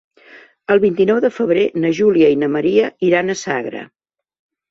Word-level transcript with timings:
El 0.75 0.79
vint-i-nou 0.83 1.19
de 1.25 1.29
febrer 1.33 1.65
na 1.83 1.91
Júlia 1.99 2.31
i 2.35 2.39
na 2.45 2.49
Maria 2.55 2.89
iran 3.09 3.29
a 3.29 3.37
Sagra. 3.45 3.85